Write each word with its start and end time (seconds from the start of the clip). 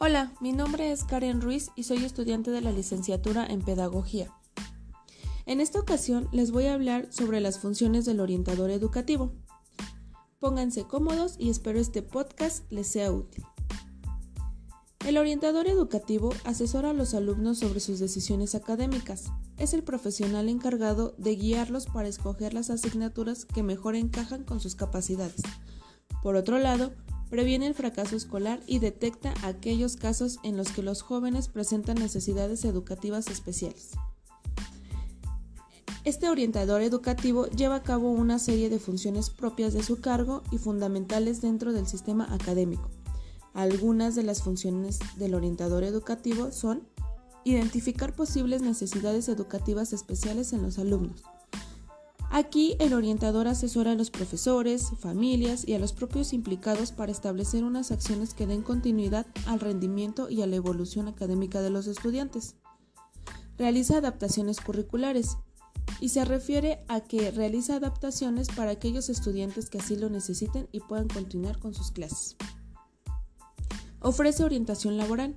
Hola, 0.00 0.32
mi 0.40 0.52
nombre 0.52 0.92
es 0.92 1.02
Karen 1.02 1.40
Ruiz 1.40 1.72
y 1.74 1.82
soy 1.82 2.04
estudiante 2.04 2.52
de 2.52 2.60
la 2.60 2.70
licenciatura 2.70 3.44
en 3.44 3.62
Pedagogía. 3.62 4.32
En 5.44 5.60
esta 5.60 5.80
ocasión 5.80 6.28
les 6.30 6.52
voy 6.52 6.66
a 6.66 6.74
hablar 6.74 7.08
sobre 7.12 7.40
las 7.40 7.58
funciones 7.58 8.04
del 8.04 8.20
orientador 8.20 8.70
educativo. 8.70 9.32
Pónganse 10.38 10.84
cómodos 10.84 11.34
y 11.36 11.50
espero 11.50 11.80
este 11.80 12.02
podcast 12.02 12.64
les 12.70 12.86
sea 12.86 13.10
útil. 13.10 13.44
El 15.04 15.18
orientador 15.18 15.66
educativo 15.66 16.32
asesora 16.44 16.90
a 16.90 16.94
los 16.94 17.12
alumnos 17.12 17.58
sobre 17.58 17.80
sus 17.80 17.98
decisiones 17.98 18.54
académicas. 18.54 19.32
Es 19.56 19.74
el 19.74 19.82
profesional 19.82 20.48
encargado 20.48 21.16
de 21.18 21.34
guiarlos 21.34 21.86
para 21.86 22.06
escoger 22.06 22.54
las 22.54 22.70
asignaturas 22.70 23.46
que 23.46 23.64
mejor 23.64 23.96
encajan 23.96 24.44
con 24.44 24.60
sus 24.60 24.76
capacidades. 24.76 25.42
Por 26.22 26.36
otro 26.36 26.60
lado, 26.60 26.92
previene 27.30 27.66
el 27.66 27.74
fracaso 27.74 28.16
escolar 28.16 28.60
y 28.66 28.78
detecta 28.78 29.34
aquellos 29.42 29.96
casos 29.96 30.38
en 30.42 30.56
los 30.56 30.70
que 30.70 30.82
los 30.82 31.02
jóvenes 31.02 31.48
presentan 31.48 31.96
necesidades 31.96 32.64
educativas 32.64 33.28
especiales. 33.28 33.92
Este 36.04 36.28
orientador 36.30 36.80
educativo 36.80 37.46
lleva 37.48 37.76
a 37.76 37.82
cabo 37.82 38.10
una 38.10 38.38
serie 38.38 38.70
de 38.70 38.78
funciones 38.78 39.28
propias 39.30 39.74
de 39.74 39.82
su 39.82 40.00
cargo 40.00 40.42
y 40.50 40.58
fundamentales 40.58 41.42
dentro 41.42 41.72
del 41.72 41.86
sistema 41.86 42.32
académico. 42.32 42.88
Algunas 43.52 44.14
de 44.14 44.22
las 44.22 44.42
funciones 44.42 45.00
del 45.16 45.34
orientador 45.34 45.84
educativo 45.84 46.52
son 46.52 46.88
identificar 47.44 48.14
posibles 48.14 48.62
necesidades 48.62 49.28
educativas 49.28 49.92
especiales 49.92 50.52
en 50.52 50.62
los 50.62 50.78
alumnos, 50.78 51.22
Aquí 52.30 52.76
el 52.78 52.92
orientador 52.92 53.48
asesora 53.48 53.92
a 53.92 53.94
los 53.94 54.10
profesores, 54.10 54.90
familias 54.98 55.66
y 55.66 55.74
a 55.74 55.78
los 55.78 55.94
propios 55.94 56.32
implicados 56.32 56.92
para 56.92 57.10
establecer 57.10 57.64
unas 57.64 57.90
acciones 57.90 58.34
que 58.34 58.46
den 58.46 58.62
continuidad 58.62 59.26
al 59.46 59.60
rendimiento 59.60 60.28
y 60.28 60.42
a 60.42 60.46
la 60.46 60.56
evolución 60.56 61.08
académica 61.08 61.62
de 61.62 61.70
los 61.70 61.86
estudiantes. 61.86 62.56
Realiza 63.56 63.96
adaptaciones 63.96 64.60
curriculares 64.60 65.38
y 66.00 66.10
se 66.10 66.24
refiere 66.24 66.84
a 66.86 67.00
que 67.00 67.30
realiza 67.30 67.76
adaptaciones 67.76 68.48
para 68.48 68.72
aquellos 68.72 69.08
estudiantes 69.08 69.70
que 69.70 69.78
así 69.78 69.96
lo 69.96 70.10
necesiten 70.10 70.68
y 70.70 70.80
puedan 70.80 71.08
continuar 71.08 71.58
con 71.58 71.74
sus 71.74 71.90
clases. 71.90 72.36
Ofrece 74.00 74.44
orientación 74.44 74.96
laboral. 74.96 75.34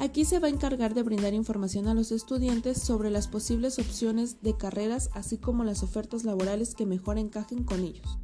Aquí 0.00 0.24
se 0.24 0.40
va 0.40 0.48
a 0.48 0.50
encargar 0.50 0.92
de 0.92 1.04
brindar 1.04 1.34
información 1.34 1.86
a 1.86 1.94
los 1.94 2.10
estudiantes 2.10 2.82
sobre 2.82 3.10
las 3.10 3.28
posibles 3.28 3.78
opciones 3.78 4.42
de 4.42 4.56
carreras, 4.56 5.08
así 5.14 5.38
como 5.38 5.62
las 5.62 5.82
ofertas 5.82 6.24
laborales 6.24 6.74
que 6.74 6.84
mejor 6.84 7.16
encajen 7.16 7.62
con 7.62 7.80
ellos. 7.80 8.18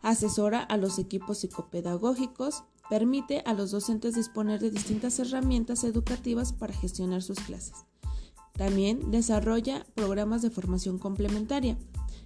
Asesora 0.00 0.62
a 0.62 0.78
los 0.78 0.98
equipos 0.98 1.38
psicopedagógicos, 1.38 2.64
permite 2.88 3.42
a 3.44 3.52
los 3.52 3.70
docentes 3.70 4.14
disponer 4.14 4.60
de 4.60 4.70
distintas 4.70 5.18
herramientas 5.18 5.84
educativas 5.84 6.54
para 6.54 6.72
gestionar 6.72 7.22
sus 7.22 7.38
clases. 7.40 7.74
También 8.54 9.10
desarrolla 9.10 9.86
programas 9.94 10.40
de 10.40 10.50
formación 10.50 10.98
complementaria, 10.98 11.76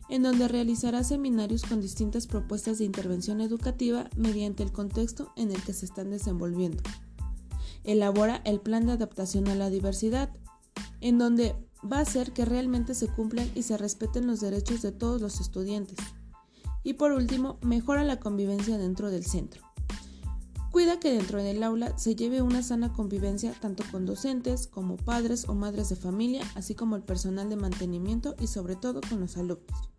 en 0.08 0.22
donde 0.22 0.46
realizará 0.46 1.02
seminarios 1.02 1.64
con 1.64 1.80
distintas 1.80 2.28
propuestas 2.28 2.78
de 2.78 2.84
intervención 2.84 3.40
educativa 3.40 4.08
mediante 4.16 4.62
el 4.62 4.70
contexto 4.70 5.32
en 5.36 5.50
el 5.50 5.60
que 5.62 5.72
se 5.72 5.86
están 5.86 6.10
desenvolviendo 6.10 6.82
elabora 7.84 8.42
el 8.44 8.60
plan 8.60 8.86
de 8.86 8.92
adaptación 8.92 9.48
a 9.48 9.54
la 9.54 9.70
diversidad, 9.70 10.30
en 11.00 11.18
donde 11.18 11.54
va 11.90 11.98
a 11.98 12.02
hacer 12.02 12.32
que 12.32 12.44
realmente 12.44 12.94
se 12.94 13.08
cumplan 13.08 13.50
y 13.54 13.62
se 13.62 13.76
respeten 13.76 14.26
los 14.26 14.40
derechos 14.40 14.82
de 14.82 14.92
todos 14.92 15.20
los 15.20 15.40
estudiantes. 15.40 15.98
Y 16.84 16.94
por 16.94 17.12
último, 17.12 17.58
mejora 17.62 18.04
la 18.04 18.20
convivencia 18.20 18.78
dentro 18.78 19.10
del 19.10 19.24
centro. 19.24 19.62
Cuida 20.70 20.98
que 20.98 21.12
dentro 21.12 21.42
del 21.42 21.62
aula 21.62 21.96
se 21.98 22.16
lleve 22.16 22.40
una 22.40 22.62
sana 22.62 22.94
convivencia 22.94 23.52
tanto 23.60 23.84
con 23.92 24.06
docentes 24.06 24.66
como 24.66 24.96
padres 24.96 25.46
o 25.48 25.54
madres 25.54 25.90
de 25.90 25.96
familia, 25.96 26.42
así 26.54 26.74
como 26.74 26.96
el 26.96 27.02
personal 27.02 27.50
de 27.50 27.56
mantenimiento 27.56 28.34
y 28.40 28.46
sobre 28.46 28.74
todo 28.74 29.02
con 29.06 29.20
los 29.20 29.36
alumnos. 29.36 29.90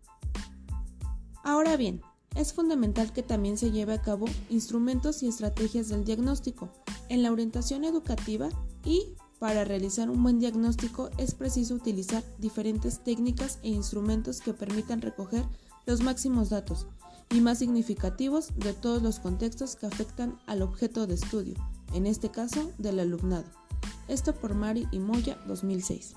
Ahora 1.44 1.76
bien, 1.76 2.02
es 2.34 2.52
fundamental 2.52 3.12
que 3.12 3.22
también 3.22 3.56
se 3.56 3.70
lleve 3.70 3.92
a 3.92 4.02
cabo 4.02 4.26
instrumentos 4.50 5.22
y 5.22 5.28
estrategias 5.28 5.88
del 5.88 6.04
diagnóstico, 6.04 6.72
en 7.08 7.22
la 7.22 7.32
orientación 7.32 7.84
educativa 7.84 8.48
y 8.84 9.14
para 9.38 9.64
realizar 9.64 10.10
un 10.10 10.22
buen 10.22 10.38
diagnóstico 10.38 11.10
es 11.18 11.34
preciso 11.34 11.74
utilizar 11.74 12.22
diferentes 12.38 13.04
técnicas 13.04 13.58
e 13.62 13.68
instrumentos 13.68 14.40
que 14.40 14.54
permitan 14.54 15.02
recoger 15.02 15.44
los 15.86 16.00
máximos 16.00 16.50
datos 16.50 16.86
y 17.30 17.40
más 17.40 17.58
significativos 17.58 18.56
de 18.56 18.72
todos 18.72 19.02
los 19.02 19.18
contextos 19.18 19.76
que 19.76 19.86
afectan 19.86 20.38
al 20.46 20.62
objeto 20.62 21.06
de 21.06 21.14
estudio, 21.14 21.54
en 21.92 22.06
este 22.06 22.30
caso 22.30 22.72
del 22.78 23.00
alumnado. 23.00 23.44
Esto 24.08 24.34
por 24.34 24.54
Mari 24.54 24.86
y 24.92 24.98
Moya 24.98 25.38
2006. 25.46 26.14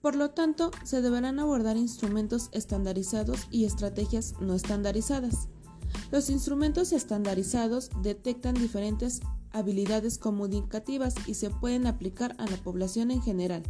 Por 0.00 0.16
lo 0.16 0.30
tanto, 0.30 0.72
se 0.82 1.00
deberán 1.00 1.38
abordar 1.38 1.76
instrumentos 1.76 2.48
estandarizados 2.52 3.46
y 3.50 3.64
estrategias 3.64 4.34
no 4.40 4.54
estandarizadas. 4.54 5.48
Los 6.12 6.28
instrumentos 6.28 6.92
estandarizados 6.92 7.88
detectan 8.02 8.52
diferentes 8.52 9.20
habilidades 9.50 10.18
comunicativas 10.18 11.14
y 11.26 11.32
se 11.32 11.48
pueden 11.48 11.86
aplicar 11.86 12.36
a 12.38 12.44
la 12.44 12.58
población 12.58 13.10
en 13.10 13.22
general. 13.22 13.62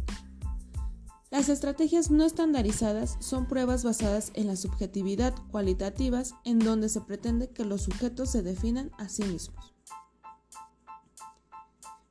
Las 1.31 1.47
estrategias 1.47 2.11
no 2.11 2.25
estandarizadas 2.25 3.15
son 3.21 3.47
pruebas 3.47 3.85
basadas 3.85 4.31
en 4.33 4.47
la 4.47 4.57
subjetividad 4.57 5.33
cualitativas 5.51 6.35
en 6.43 6.59
donde 6.59 6.89
se 6.89 6.99
pretende 6.99 7.49
que 7.49 7.63
los 7.63 7.83
sujetos 7.83 8.31
se 8.31 8.43
definan 8.43 8.91
a 8.97 9.07
sí 9.07 9.23
mismos. 9.23 9.73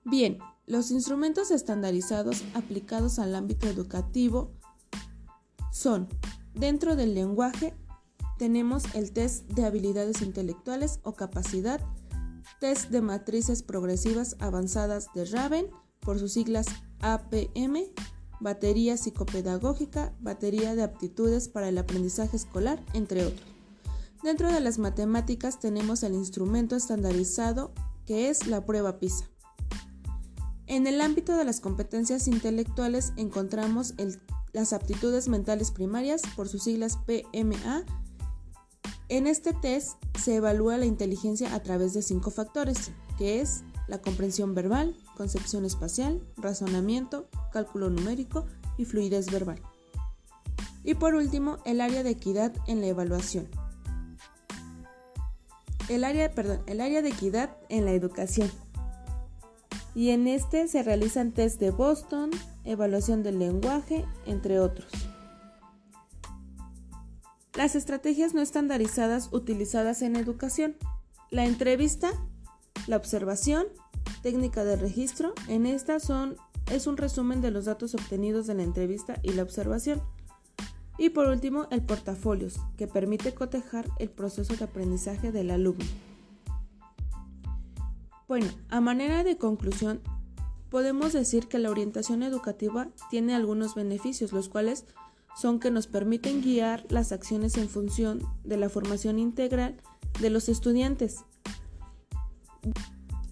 Bien, 0.02 0.38
los 0.66 0.90
instrumentos 0.92 1.50
estandarizados 1.50 2.42
aplicados 2.54 3.18
al 3.18 3.34
ámbito 3.34 3.68
educativo 3.68 4.50
son, 5.70 6.08
dentro 6.54 6.96
del 6.96 7.12
lenguaje, 7.12 7.74
tenemos 8.42 8.82
el 8.96 9.12
test 9.12 9.46
de 9.50 9.64
habilidades 9.64 10.20
intelectuales 10.20 10.98
o 11.04 11.12
capacidad, 11.12 11.80
test 12.58 12.90
de 12.90 13.00
matrices 13.00 13.62
progresivas 13.62 14.34
avanzadas 14.40 15.06
de 15.14 15.26
Raven, 15.26 15.66
por 16.00 16.18
sus 16.18 16.32
siglas 16.32 16.66
APM, 17.02 17.84
batería 18.40 18.96
psicopedagógica, 18.96 20.12
batería 20.20 20.74
de 20.74 20.82
aptitudes 20.82 21.46
para 21.46 21.68
el 21.68 21.78
aprendizaje 21.78 22.36
escolar, 22.36 22.84
entre 22.94 23.26
otros. 23.26 23.46
Dentro 24.24 24.52
de 24.52 24.58
las 24.58 24.80
matemáticas 24.80 25.60
tenemos 25.60 26.02
el 26.02 26.14
instrumento 26.14 26.74
estandarizado 26.74 27.72
que 28.06 28.28
es 28.28 28.48
la 28.48 28.66
prueba 28.66 28.98
PISA. 28.98 29.30
En 30.66 30.88
el 30.88 31.00
ámbito 31.00 31.36
de 31.36 31.44
las 31.44 31.60
competencias 31.60 32.26
intelectuales 32.26 33.12
encontramos 33.16 33.94
las 34.52 34.72
aptitudes 34.72 35.28
mentales 35.28 35.70
primarias, 35.70 36.22
por 36.34 36.48
sus 36.48 36.64
siglas 36.64 36.98
PMA, 37.06 37.84
en 39.12 39.26
este 39.26 39.52
test 39.52 40.02
se 40.18 40.36
evalúa 40.36 40.78
la 40.78 40.86
inteligencia 40.86 41.54
a 41.54 41.62
través 41.62 41.92
de 41.92 42.00
cinco 42.00 42.30
factores, 42.30 42.92
que 43.18 43.42
es 43.42 43.62
la 43.86 44.00
comprensión 44.00 44.54
verbal, 44.54 44.96
concepción 45.18 45.66
espacial, 45.66 46.22
razonamiento, 46.38 47.28
cálculo 47.52 47.90
numérico 47.90 48.46
y 48.78 48.86
fluidez 48.86 49.30
verbal. 49.30 49.60
Y 50.82 50.94
por 50.94 51.14
último, 51.14 51.58
el 51.66 51.82
área 51.82 52.02
de 52.02 52.08
equidad 52.08 52.54
en 52.66 52.80
la 52.80 52.86
evaluación. 52.86 53.48
El 55.90 56.04
área, 56.04 56.30
perdón, 56.30 56.62
el 56.66 56.80
área 56.80 57.02
de 57.02 57.10
equidad 57.10 57.54
en 57.68 57.84
la 57.84 57.92
educación. 57.92 58.50
Y 59.94 60.08
en 60.08 60.26
este 60.26 60.68
se 60.68 60.82
realizan 60.82 61.32
test 61.32 61.60
de 61.60 61.70
Boston, 61.70 62.30
evaluación 62.64 63.22
del 63.22 63.38
lenguaje, 63.38 64.06
entre 64.24 64.58
otros. 64.58 64.90
Las 67.54 67.74
estrategias 67.74 68.32
no 68.32 68.40
estandarizadas 68.40 69.28
utilizadas 69.30 70.00
en 70.00 70.16
educación. 70.16 70.74
La 71.30 71.44
entrevista, 71.44 72.10
la 72.86 72.96
observación, 72.96 73.66
técnica 74.22 74.64
de 74.64 74.76
registro. 74.76 75.34
En 75.48 75.66
esta 75.66 76.00
son, 76.00 76.36
es 76.70 76.86
un 76.86 76.96
resumen 76.96 77.42
de 77.42 77.50
los 77.50 77.66
datos 77.66 77.94
obtenidos 77.94 78.46
de 78.46 78.54
la 78.54 78.62
entrevista 78.62 79.18
y 79.22 79.32
la 79.32 79.42
observación. 79.42 80.00
Y 80.96 81.10
por 81.10 81.26
último, 81.28 81.66
el 81.70 81.82
portafolios, 81.82 82.58
que 82.78 82.86
permite 82.86 83.34
cotejar 83.34 83.86
el 83.98 84.08
proceso 84.08 84.56
de 84.56 84.64
aprendizaje 84.64 85.30
del 85.30 85.50
alumno. 85.50 85.84
Bueno, 88.28 88.46
a 88.70 88.80
manera 88.80 89.24
de 89.24 89.36
conclusión, 89.36 90.00
podemos 90.70 91.12
decir 91.12 91.48
que 91.48 91.58
la 91.58 91.70
orientación 91.70 92.22
educativa 92.22 92.88
tiene 93.10 93.34
algunos 93.34 93.74
beneficios, 93.74 94.32
los 94.32 94.48
cuales 94.48 94.86
son 95.36 95.60
que 95.60 95.70
nos 95.70 95.86
permiten 95.86 96.42
guiar 96.42 96.84
las 96.88 97.12
acciones 97.12 97.56
en 97.56 97.68
función 97.68 98.22
de 98.44 98.56
la 98.56 98.68
formación 98.68 99.18
integral 99.18 99.76
de 100.20 100.30
los 100.30 100.48
estudiantes. 100.48 101.24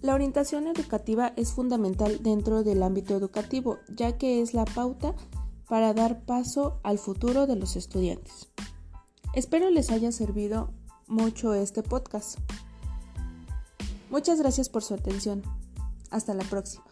La 0.01 0.15
orientación 0.15 0.67
educativa 0.67 1.31
es 1.35 1.53
fundamental 1.53 2.23
dentro 2.23 2.63
del 2.63 2.81
ámbito 2.81 3.15
educativo, 3.15 3.77
ya 3.87 4.17
que 4.17 4.41
es 4.41 4.53
la 4.53 4.65
pauta 4.65 5.15
para 5.69 5.93
dar 5.93 6.25
paso 6.25 6.79
al 6.83 6.97
futuro 6.97 7.45
de 7.45 7.55
los 7.55 7.75
estudiantes. 7.75 8.49
Espero 9.33 9.69
les 9.69 9.91
haya 9.91 10.11
servido 10.11 10.73
mucho 11.07 11.53
este 11.53 11.83
podcast. 11.83 12.39
Muchas 14.09 14.39
gracias 14.39 14.69
por 14.69 14.83
su 14.83 14.93
atención. 14.93 15.43
Hasta 16.09 16.33
la 16.33 16.43
próxima. 16.43 16.90